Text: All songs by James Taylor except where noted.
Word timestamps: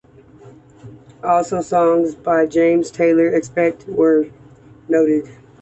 All 1.23 1.43
songs 1.43 2.15
by 2.15 2.47
James 2.47 2.89
Taylor 2.89 3.27
except 3.35 3.83
where 3.87 4.25
noted. 4.87 5.29